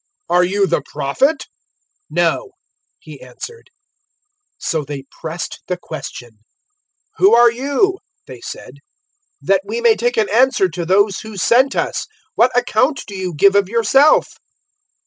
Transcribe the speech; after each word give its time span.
"Are 0.29 0.43
you 0.43 0.65
the 0.65 0.81
Prophet?" 0.81 1.45
"No," 2.09 2.53
he 2.97 3.21
answered. 3.21 3.69
001:022 4.57 4.57
So 4.57 4.83
they 4.83 5.03
pressed 5.21 5.59
the 5.67 5.77
question. 5.77 6.39
"Who 7.17 7.35
are 7.35 7.51
you?" 7.51 7.99
they 8.25 8.41
said 8.41 8.77
"that 9.43 9.61
we 9.63 9.79
may 9.79 9.95
take 9.95 10.17
an 10.17 10.27
answer 10.29 10.67
to 10.69 10.87
those 10.87 11.19
who 11.19 11.37
sent 11.37 11.75
us. 11.75 12.07
What 12.33 12.49
account 12.57 13.03
do 13.05 13.13
you 13.15 13.35
give 13.35 13.53
of 13.53 13.69
yourself?" 13.69 14.39